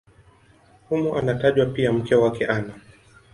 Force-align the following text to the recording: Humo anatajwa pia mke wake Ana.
Humo 0.89 1.17
anatajwa 1.17 1.65
pia 1.65 1.91
mke 1.93 2.15
wake 2.15 2.45
Ana. 2.45 2.73